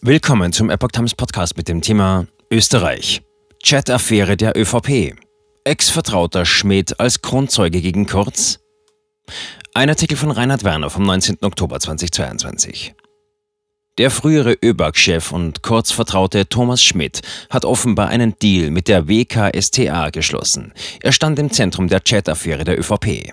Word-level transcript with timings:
Willkommen 0.00 0.52
zum 0.52 0.70
Epoch 0.70 0.92
Times 0.92 1.16
Podcast 1.16 1.56
mit 1.56 1.66
dem 1.66 1.82
Thema 1.82 2.28
Österreich. 2.52 3.20
Chat-Affäre 3.60 4.36
der 4.36 4.56
ÖVP. 4.56 5.16
Ex-Vertrauter 5.64 6.44
Schmidt 6.46 7.00
als 7.00 7.20
Kronzeuge 7.20 7.80
gegen 7.80 8.06
Kurz. 8.06 8.60
Ein 9.74 9.88
Artikel 9.88 10.16
von 10.16 10.30
Reinhard 10.30 10.62
Werner 10.62 10.88
vom 10.88 11.02
19. 11.02 11.38
Oktober 11.40 11.80
2022. 11.80 12.94
Der 13.98 14.12
frühere 14.12 14.56
ÖBAG-Chef 14.62 15.32
und 15.32 15.64
Kurzvertraute 15.64 16.48
Thomas 16.48 16.80
Schmidt 16.80 17.22
hat 17.50 17.64
offenbar 17.64 18.06
einen 18.06 18.38
Deal 18.38 18.70
mit 18.70 18.86
der 18.86 19.08
WKSTA 19.08 20.10
geschlossen. 20.10 20.72
Er 21.02 21.10
stand 21.10 21.40
im 21.40 21.50
Zentrum 21.50 21.88
der 21.88 22.04
Chat-Affäre 22.04 22.62
der 22.62 22.78
ÖVP. 22.78 23.32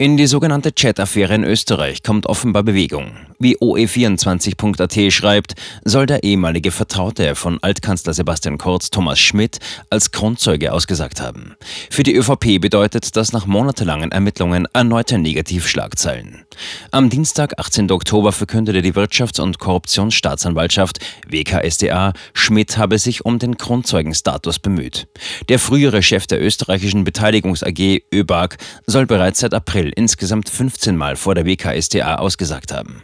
In 0.00 0.16
die 0.16 0.28
sogenannte 0.28 0.72
Chat-Affäre 0.72 1.34
in 1.34 1.42
Österreich 1.42 2.04
kommt 2.04 2.26
offenbar 2.26 2.62
Bewegung. 2.62 3.16
Wie 3.40 3.56
OE24.at 3.56 5.12
schreibt, 5.12 5.54
soll 5.84 6.06
der 6.06 6.22
ehemalige 6.22 6.70
Vertraute 6.70 7.34
von 7.34 7.58
Altkanzler 7.62 8.12
Sebastian 8.12 8.58
Kurz, 8.58 8.90
Thomas 8.90 9.18
Schmidt, 9.18 9.58
als 9.90 10.12
Grundzeuge 10.12 10.72
ausgesagt 10.72 11.20
haben. 11.20 11.56
Für 11.90 12.04
die 12.04 12.14
ÖVP 12.14 12.60
bedeutet 12.60 13.16
das 13.16 13.32
nach 13.32 13.46
monatelangen 13.46 14.12
Ermittlungen 14.12 14.68
erneute 14.72 15.18
Negativschlagzeilen. 15.18 16.44
Am 16.92 17.10
Dienstag, 17.10 17.58
18. 17.58 17.90
Oktober, 17.90 18.30
verkündete 18.30 18.82
die 18.82 18.92
Wirtschafts- 18.92 19.40
und 19.40 19.58
Korruptionsstaatsanwaltschaft 19.58 20.98
WKSDA, 21.28 22.12
Schmidt 22.34 22.76
habe 22.76 22.98
sich 22.98 23.24
um 23.24 23.40
den 23.40 23.56
Grundzeugenstatus 23.56 24.60
bemüht. 24.60 25.08
Der 25.48 25.58
frühere 25.58 26.02
Chef 26.02 26.28
der 26.28 26.40
österreichischen 26.40 27.02
Beteiligungs 27.02 27.64
AG 27.64 28.02
ÖBAG 28.12 28.56
soll 28.86 29.06
bereits 29.06 29.40
seit 29.40 29.54
April 29.54 29.87
April 29.88 29.92
insgesamt 29.96 30.48
15 30.48 30.96
Mal 30.96 31.16
vor 31.16 31.34
der 31.34 31.46
WKStA 31.46 32.16
ausgesagt 32.16 32.72
haben. 32.72 33.02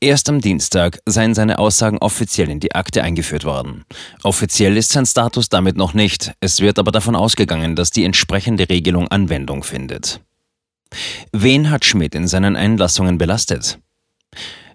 Erst 0.00 0.28
am 0.28 0.40
Dienstag 0.40 0.98
seien 1.06 1.34
seine 1.34 1.58
Aussagen 1.58 1.98
offiziell 1.98 2.48
in 2.50 2.60
die 2.60 2.74
Akte 2.74 3.02
eingeführt 3.02 3.44
worden. 3.44 3.84
Offiziell 4.22 4.76
ist 4.76 4.92
sein 4.92 5.06
Status 5.06 5.48
damit 5.48 5.76
noch 5.76 5.94
nicht, 5.94 6.32
es 6.40 6.60
wird 6.60 6.78
aber 6.78 6.92
davon 6.92 7.16
ausgegangen, 7.16 7.74
dass 7.74 7.90
die 7.90 8.04
entsprechende 8.04 8.68
Regelung 8.68 9.08
Anwendung 9.08 9.64
findet. 9.64 10.20
Wen 11.32 11.70
hat 11.70 11.84
Schmidt 11.84 12.14
in 12.14 12.28
seinen 12.28 12.54
Einlassungen 12.54 13.18
belastet? 13.18 13.78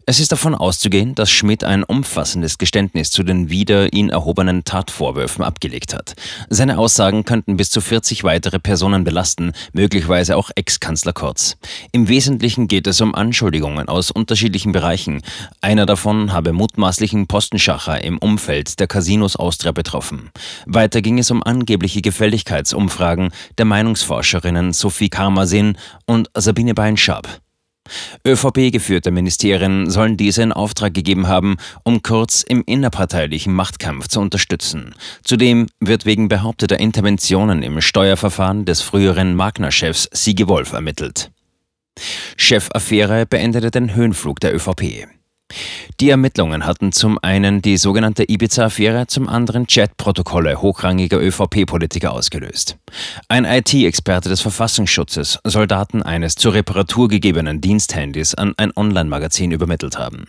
Es 0.07 0.19
ist 0.19 0.31
davon 0.31 0.55
auszugehen, 0.55 1.13
dass 1.13 1.29
Schmidt 1.29 1.63
ein 1.63 1.83
umfassendes 1.83 2.57
Geständnis 2.57 3.11
zu 3.11 3.21
den 3.21 3.49
wieder 3.49 3.93
ihn 3.93 4.09
erhobenen 4.09 4.63
Tatvorwürfen 4.63 5.43
abgelegt 5.43 5.93
hat. 5.93 6.15
Seine 6.49 6.79
Aussagen 6.79 7.23
könnten 7.23 7.55
bis 7.55 7.69
zu 7.69 7.81
40 7.81 8.23
weitere 8.23 8.59
Personen 8.59 9.03
belasten, 9.03 9.51
möglicherweise 9.73 10.37
auch 10.37 10.49
Ex-Kanzler 10.55 11.13
Kurz. 11.13 11.55
Im 11.91 12.07
Wesentlichen 12.07 12.67
geht 12.67 12.87
es 12.87 12.99
um 12.99 13.13
Anschuldigungen 13.13 13.89
aus 13.89 14.09
unterschiedlichen 14.09 14.71
Bereichen. 14.71 15.21
Einer 15.61 15.85
davon 15.85 16.33
habe 16.33 16.51
mutmaßlichen 16.51 17.27
Postenschacher 17.27 18.03
im 18.03 18.17
Umfeld 18.17 18.79
der 18.79 18.87
Casinos 18.87 19.35
Austria 19.35 19.71
betroffen. 19.71 20.31
Weiter 20.65 21.01
ging 21.03 21.19
es 21.19 21.29
um 21.29 21.43
angebliche 21.43 22.01
Gefälligkeitsumfragen 22.01 23.29
der 23.59 23.65
Meinungsforscherinnen 23.65 24.73
Sophie 24.73 25.09
Karmasin 25.09 25.77
und 26.07 26.29
Sabine 26.33 26.73
Beinschab. 26.73 27.41
ÖVP-geführte 28.25 29.11
Ministerien 29.11 29.89
sollen 29.89 30.17
diese 30.17 30.43
in 30.43 30.51
Auftrag 30.51 30.93
gegeben 30.93 31.27
haben, 31.27 31.57
um 31.83 32.01
Kurz 32.01 32.43
im 32.43 32.63
innerparteilichen 32.65 33.53
Machtkampf 33.53 34.07
zu 34.07 34.19
unterstützen. 34.19 34.95
Zudem 35.23 35.67
wird 35.79 36.05
wegen 36.05 36.27
behaupteter 36.27 36.79
Interventionen 36.79 37.63
im 37.63 37.81
Steuerverfahren 37.81 38.65
des 38.65 38.81
früheren 38.81 39.35
Magna-Chefs 39.35 40.09
Sigi 40.11 40.47
Wolf 40.47 40.73
ermittelt. 40.73 41.31
Chefaffäre 42.37 43.25
beendete 43.25 43.71
den 43.71 43.95
Höhenflug 43.95 44.39
der 44.39 44.55
ÖVP. 44.55 45.07
Die 46.01 46.09
Ermittlungen 46.09 46.65
hatten 46.65 46.91
zum 46.91 47.19
einen 47.21 47.61
die 47.61 47.77
sogenannte 47.77 48.23
Ibiza-Affäre, 48.27 49.05
zum 49.05 49.29
anderen 49.29 49.67
Chat-Protokolle 49.67 50.59
hochrangiger 50.59 51.21
ÖVP-Politiker 51.21 52.11
ausgelöst. 52.11 52.75
Ein 53.27 53.45
IT-Experte 53.45 54.27
des 54.27 54.41
Verfassungsschutzes 54.41 55.37
soll 55.43 55.67
Daten 55.67 56.01
eines 56.01 56.33
zur 56.33 56.55
Reparatur 56.55 57.07
gegebenen 57.07 57.61
Diensthandys 57.61 58.33
an 58.33 58.55
ein 58.57 58.71
Online-Magazin 58.75 59.51
übermittelt 59.51 59.99
haben. 59.99 60.25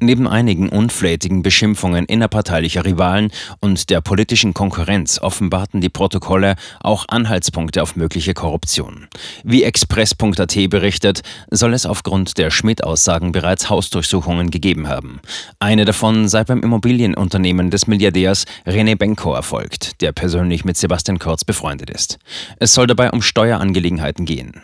Neben 0.00 0.28
einigen 0.28 0.68
unflätigen 0.68 1.42
Beschimpfungen 1.42 2.04
innerparteilicher 2.04 2.84
Rivalen 2.84 3.30
und 3.60 3.88
der 3.88 4.02
politischen 4.02 4.52
Konkurrenz 4.52 5.18
offenbarten 5.18 5.80
die 5.80 5.88
Protokolle 5.88 6.56
auch 6.80 7.06
Anhaltspunkte 7.08 7.82
auf 7.82 7.96
mögliche 7.96 8.34
Korruption. 8.34 9.08
Wie 9.44 9.62
Express.at 9.62 10.54
berichtet, 10.68 11.22
soll 11.50 11.72
es 11.72 11.86
aufgrund 11.86 12.36
der 12.36 12.50
Schmidt-Aussagen 12.50 13.32
bereits 13.32 13.70
Hausdurchsuchungen 13.70 14.50
gegeben 14.50 14.86
haben. 15.06 15.20
Eine 15.58 15.84
davon 15.84 16.28
sei 16.28 16.44
beim 16.44 16.62
Immobilienunternehmen 16.62 17.70
des 17.70 17.86
Milliardärs 17.86 18.44
René 18.66 18.96
Benko 18.96 19.34
erfolgt, 19.34 20.00
der 20.00 20.12
persönlich 20.12 20.64
mit 20.64 20.76
Sebastian 20.76 21.18
Kurz 21.18 21.44
befreundet 21.44 21.90
ist. 21.90 22.18
Es 22.58 22.72
soll 22.74 22.86
dabei 22.86 23.10
um 23.10 23.22
Steuerangelegenheiten 23.22 24.24
gehen. 24.24 24.62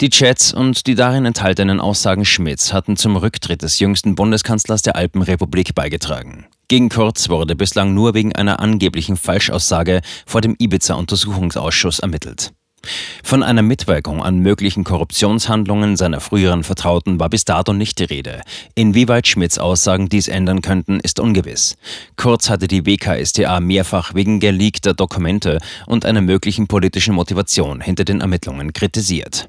Die 0.00 0.08
Chats 0.08 0.54
und 0.54 0.86
die 0.86 0.94
darin 0.94 1.26
enthaltenen 1.26 1.78
Aussagen 1.78 2.24
Schmidts 2.24 2.72
hatten 2.72 2.96
zum 2.96 3.16
Rücktritt 3.16 3.62
des 3.62 3.78
jüngsten 3.78 4.14
Bundeskanzlers 4.14 4.82
der 4.82 4.96
Alpenrepublik 4.96 5.74
beigetragen. 5.74 6.46
Gegen 6.68 6.88
Kurz 6.88 7.28
wurde 7.28 7.54
bislang 7.54 7.92
nur 7.92 8.14
wegen 8.14 8.34
einer 8.34 8.60
angeblichen 8.60 9.18
Falschaussage 9.18 10.00
vor 10.24 10.40
dem 10.40 10.56
Ibiza-Untersuchungsausschuss 10.58 11.98
ermittelt. 11.98 12.52
Von 13.22 13.42
einer 13.42 13.62
Mitwirkung 13.62 14.22
an 14.22 14.40
möglichen 14.40 14.84
Korruptionshandlungen 14.84 15.96
seiner 15.96 16.20
früheren 16.20 16.64
Vertrauten 16.64 17.18
war 17.18 17.30
bis 17.30 17.44
dato 17.44 17.72
nicht 17.72 17.98
die 17.98 18.04
Rede. 18.04 18.42
Inwieweit 18.74 19.26
Schmidts 19.26 19.58
Aussagen 19.58 20.08
dies 20.08 20.28
ändern 20.28 20.60
könnten, 20.60 21.00
ist 21.00 21.20
ungewiss. 21.20 21.76
Kurz 22.16 22.50
hatte 22.50 22.68
die 22.68 22.84
WKStA 22.84 23.60
mehrfach 23.60 24.14
wegen 24.14 24.40
geleakter 24.40 24.92
Dokumente 24.92 25.58
und 25.86 26.04
einer 26.04 26.20
möglichen 26.20 26.66
politischen 26.66 27.14
Motivation 27.14 27.80
hinter 27.80 28.04
den 28.04 28.20
Ermittlungen 28.20 28.72
kritisiert. 28.72 29.48